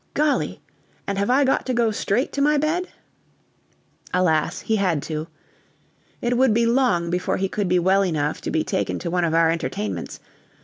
"Golly! 0.15 0.59
and 1.05 1.19
have 1.19 1.29
I 1.29 1.43
got 1.45 1.63
to 1.67 1.75
go 1.75 1.91
straight 1.91 2.31
to 2.33 2.41
my 2.41 2.57
bed?" 2.57 2.87
Alas, 4.11 4.61
he 4.61 4.77
had 4.77 5.03
to. 5.03 5.27
It 6.23 6.37
would 6.39 6.55
be 6.55 6.65
long 6.65 7.11
before 7.11 7.37
he 7.37 7.47
could 7.47 7.67
be 7.69 7.77
well 7.77 8.03
enough 8.03 8.41
to 8.41 8.49
be 8.49 8.63
taken 8.63 8.97
to 8.97 9.11
one 9.11 9.23
of 9.25 9.35
our 9.35 9.51
entertainments. 9.51 10.19